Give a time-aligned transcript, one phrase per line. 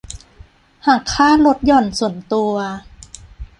[0.87, 2.53] หักค่าลดหย่อนส่วนตัว